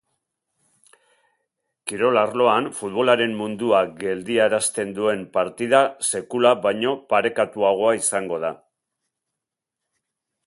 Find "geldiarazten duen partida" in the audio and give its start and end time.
3.99-5.81